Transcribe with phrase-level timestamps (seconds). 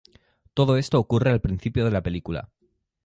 [0.55, 2.49] Todo esto ocurre al principio de la película.